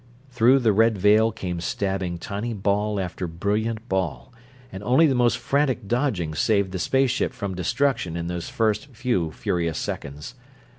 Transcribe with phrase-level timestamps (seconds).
[0.31, 4.33] Through the red veil came stabbing tiny ball after brilliant ball,
[4.71, 8.87] and only the most frantic dodging saved the space ship from destruction in those first
[8.95, 10.33] few furious seconds.